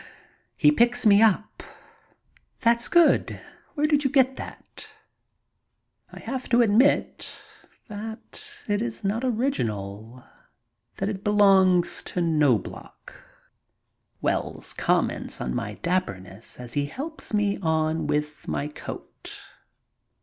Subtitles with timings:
[0.57, 1.61] He picks me up.
[2.31, 3.39] '* That's good.
[3.75, 4.87] Where did you get that?''
[6.11, 7.39] I have to admit
[7.87, 10.25] that it is not original—
[10.97, 13.13] that it belongs to Knobloch.
[14.23, 19.39] Wells comments on my dappemess as he helps me on with my coat.